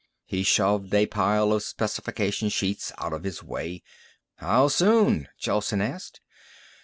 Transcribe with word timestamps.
He 0.25 0.41
shoved 0.41 0.91
a 0.95 1.05
pile 1.05 1.53
of 1.53 1.61
specification 1.61 2.49
sheets 2.49 2.91
out 2.97 3.13
of 3.13 3.23
his 3.23 3.43
way. 3.43 3.83
"How 4.37 4.67
soon?" 4.67 5.27
Gelsen 5.39 5.79
asked. 5.79 6.21